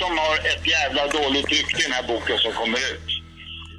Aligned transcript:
som 0.00 0.18
har 0.18 0.36
ett 0.52 0.66
jävla 0.76 1.06
dåligt 1.06 1.48
rykte 1.48 1.80
i 1.80 1.82
den 1.82 1.92
här 1.92 2.06
boken 2.12 2.38
som 2.38 2.52
kommer 2.52 2.78
ut. 2.78 3.08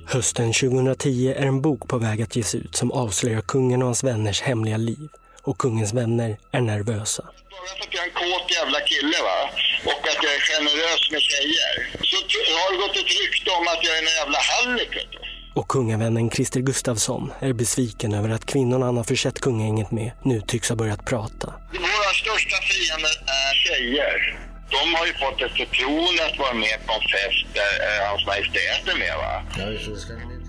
Hösten 0.08 0.54
2010 0.54 1.34
är 1.38 1.46
en 1.46 1.62
bok 1.62 1.88
på 1.88 1.98
väg 1.98 2.22
att 2.22 2.36
ges 2.36 2.56
ut 2.56 2.76
som 2.76 2.92
avslöjar 2.92 3.42
kungen 3.42 3.82
och 3.82 3.86
hans 3.86 4.04
vänners 4.04 4.42
hemliga 4.42 4.78
liv. 4.78 5.10
Och 5.44 5.58
kungens 5.58 5.94
vänner 5.94 6.38
är 6.52 6.62
nervösa. 6.62 7.24
Bara 7.24 7.68
för 7.78 7.84
att 7.86 7.94
jag 7.94 8.04
är 8.04 8.08
en 8.08 8.14
kåt 8.14 8.52
jävla 8.52 8.80
kille 8.80 9.18
va, 9.28 9.40
och 9.86 10.08
att 10.12 10.24
jag 10.24 10.34
är 10.38 10.44
generös 10.52 11.12
med 11.12 11.22
tjejer, 11.22 11.74
så 12.10 12.16
har 12.60 12.72
det 12.72 12.78
gått 12.78 12.98
ett 12.98 13.12
rykte 13.22 13.52
om 13.52 13.68
att 13.68 13.84
jag 13.86 13.94
är 13.98 14.02
en 14.02 14.14
jävla 14.20 14.40
hallick. 14.52 15.08
Och 15.56 15.68
kungavännen 15.68 16.32
Christer 16.32 16.60
Gustafsson 16.60 17.34
är 17.40 17.54
besviken 17.54 18.14
över 18.14 18.30
att 18.30 18.46
kvinnorna 18.46 18.86
han 18.86 18.98
har 18.98 19.04
försett 19.04 19.40
kungagänget 19.42 19.92
med 19.92 20.12
nu 20.24 20.42
tycks 20.42 20.70
ha 20.70 20.76
börjat 20.76 21.06
prata. 21.06 21.54
Våra 21.74 22.12
största 22.22 22.58
fiender 22.62 23.16
är 23.28 23.54
tjejer. 23.56 24.40
De 24.72 24.96
har 24.98 25.06
ju 25.06 25.14
fått 25.14 25.42
ett 25.42 25.58
förtroende 25.58 26.22
att 26.26 26.40
vara 26.40 26.54
med 26.54 26.78
på 26.86 26.94
en 26.94 27.06
fest 27.16 27.46
där 27.54 27.74
eh, 27.88 28.10
hans 28.10 28.26
majestät 28.26 28.88
är 28.94 29.00
med 29.00 29.16
va. 29.18 29.34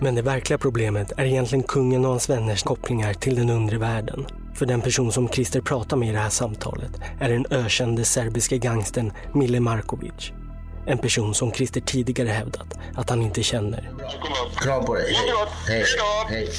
Men 0.01 0.15
det 0.15 0.21
verkliga 0.21 0.57
problemet 0.57 1.11
är 1.17 1.25
egentligen 1.25 1.63
kungen 1.63 2.05
och 2.05 2.11
hans 2.11 2.29
vänners 2.29 2.63
kopplingar 2.63 3.13
till 3.13 3.35
den 3.35 3.49
undre 3.49 3.77
världen. 3.77 4.25
För 4.55 4.65
den 4.65 4.81
person 4.81 5.11
som 5.11 5.29
Christer 5.29 5.61
pratar 5.61 5.97
med 5.97 6.09
i 6.09 6.11
det 6.11 6.19
här 6.19 6.29
samtalet 6.29 6.91
är 7.19 7.29
den 7.29 7.45
ökände 7.49 8.05
serbiske 8.05 8.57
gangstern 8.57 9.11
Mile 9.33 9.59
Markovic. 9.59 10.31
En 10.87 10.97
person 10.97 11.33
som 11.33 11.51
Christer 11.51 11.81
tidigare 11.81 12.29
hävdat 12.29 12.67
att 12.95 13.09
han 13.09 13.21
inte 13.21 13.43
känner. 13.43 13.89
Kom 14.21 14.31
upp. 14.47 14.59
Kram 14.59 14.85
på 14.85 14.95
dig. 14.95 15.13
Hej. 15.67 15.85
Hej. 15.85 15.85
Hej. 16.29 16.49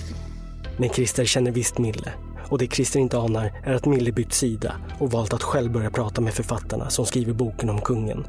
Men 0.76 0.88
Christer 0.90 1.24
känner 1.24 1.50
visst 1.50 1.78
Mille. 1.78 2.12
Och 2.48 2.58
det 2.58 2.74
Christer 2.74 3.00
inte 3.00 3.18
anar 3.18 3.52
är 3.64 3.74
att 3.74 3.86
Mille 3.86 4.12
bytt 4.12 4.32
sida 4.32 4.74
och 4.98 5.10
valt 5.10 5.32
att 5.32 5.42
själv 5.42 5.72
börja 5.72 5.90
prata 5.90 6.20
med 6.20 6.34
författarna 6.34 6.90
som 6.90 7.06
skriver 7.06 7.32
boken 7.32 7.70
om 7.70 7.80
kungen. 7.80 8.26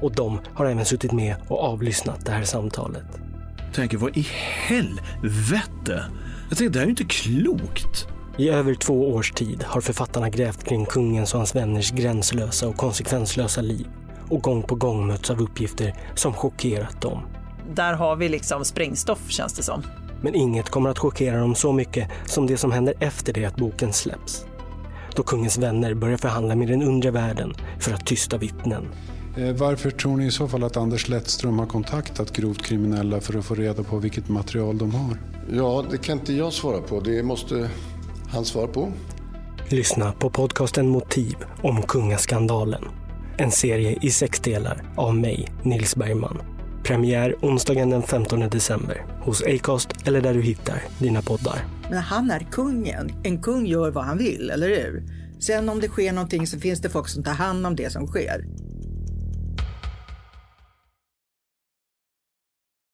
Och 0.00 0.14
de 0.14 0.38
har 0.54 0.66
även 0.66 0.84
suttit 0.84 1.12
med 1.12 1.36
och 1.48 1.64
avlyssnat 1.64 2.26
det 2.26 2.32
här 2.32 2.44
samtalet. 2.44 3.06
Tänker, 3.74 3.96
vad 3.96 4.16
i 4.16 4.26
helvete? 4.66 6.04
Jag 6.48 6.58
tänkte, 6.58 6.68
det 6.68 6.78
här 6.78 6.82
är 6.82 6.86
ju 6.86 6.90
inte 6.90 7.04
klokt. 7.04 8.08
I 8.36 8.48
över 8.48 8.74
två 8.74 9.14
års 9.14 9.32
tid 9.32 9.62
har 9.62 9.80
författarna 9.80 10.30
grävt 10.30 10.64
kring 10.64 10.86
kungens 10.86 11.34
och 11.34 11.40
hans 11.40 11.56
vänners 11.56 11.90
gränslösa 11.90 12.68
och 12.68 12.76
konsekvenslösa 12.76 13.60
liv 13.60 13.86
och 14.28 14.42
gång 14.42 14.62
på 14.62 14.74
gång 14.74 15.06
mötts 15.06 15.30
av 15.30 15.42
uppgifter 15.42 15.94
som 16.14 16.32
chockerat 16.32 17.00
dem. 17.00 17.22
Där 17.74 17.92
har 17.92 18.16
vi 18.16 18.28
liksom 18.28 18.64
sprängstoff 18.64 19.30
känns 19.30 19.52
det 19.52 19.62
som. 19.62 19.82
Men 20.22 20.34
inget 20.34 20.68
kommer 20.70 20.90
att 20.90 20.98
chockera 20.98 21.40
dem 21.40 21.54
så 21.54 21.72
mycket 21.72 22.08
som 22.26 22.46
det 22.46 22.56
som 22.56 22.72
händer 22.72 22.94
efter 23.00 23.32
det 23.32 23.44
att 23.44 23.56
boken 23.56 23.92
släpps. 23.92 24.44
Då 25.16 25.22
kungens 25.22 25.58
vänner 25.58 25.94
börjar 25.94 26.16
förhandla 26.16 26.54
med 26.54 26.68
den 26.68 26.82
undre 26.82 27.10
världen 27.10 27.54
för 27.80 27.92
att 27.94 28.06
tysta 28.06 28.36
vittnen. 28.38 28.88
Eh, 29.36 29.52
Varför 29.52 29.90
tror 29.90 30.16
ni 30.16 30.26
i 30.26 30.30
så 30.30 30.48
fall 30.48 30.64
att 30.64 30.76
Anders 30.76 31.08
Lettström 31.08 31.58
har 31.58 31.66
kontaktat 31.66 32.32
grovt 32.32 32.62
kriminella 32.62 33.20
för 33.20 33.38
att 33.38 33.44
få 33.44 33.54
reda 33.54 33.82
på 33.82 33.98
vilket 33.98 34.28
material 34.28 34.78
de 34.78 34.94
har? 34.94 35.18
Ja, 35.52 35.84
det 35.90 35.98
kan 35.98 36.18
inte 36.18 36.32
jag 36.32 36.52
svara 36.52 36.80
på. 36.80 37.00
Det 37.00 37.22
måste 37.22 37.70
han 38.30 38.44
svara 38.44 38.66
på. 38.66 38.92
Lyssna 39.68 40.12
på 40.12 40.30
podcasten 40.30 40.88
Motiv 40.88 41.36
om 41.62 41.82
kungaskandalen. 41.82 42.84
En 43.36 43.50
serie 43.50 43.98
i 44.02 44.10
sex 44.10 44.40
delar 44.40 44.82
av 44.96 45.16
mig, 45.16 45.48
Nils 45.62 45.96
Bergman. 45.96 46.38
Premiär 46.88 47.34
onsdagen 47.42 47.90
den 47.90 48.02
15 48.02 48.40
december 48.40 49.06
hos 49.20 49.42
Acast 49.42 49.88
eller 50.06 50.20
där 50.20 50.34
du 50.34 50.42
hittar 50.42 50.82
dina 50.98 51.22
poddar. 51.22 51.64
Men 51.90 51.98
han 51.98 52.30
är 52.30 52.40
kungen. 52.40 53.10
En 53.22 53.42
kung 53.42 53.66
gör 53.66 53.90
vad 53.90 54.04
han 54.04 54.18
vill, 54.18 54.50
eller 54.50 54.68
hur? 54.68 55.02
Sen 55.40 55.68
om 55.68 55.80
det 55.80 55.88
sker 55.88 56.12
någonting 56.12 56.46
så 56.46 56.58
finns 56.58 56.80
det 56.80 56.88
folk 56.88 57.08
som 57.08 57.22
tar 57.22 57.32
hand 57.32 57.66
om 57.66 57.76
det 57.76 57.92
som 57.92 58.06
sker. 58.06 58.44